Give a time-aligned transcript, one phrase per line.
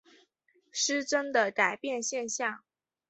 [0.71, 2.63] 失真的改变现象。